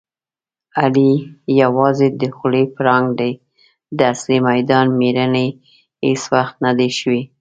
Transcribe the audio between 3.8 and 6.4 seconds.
د اصلي میدان مېړنی هېڅ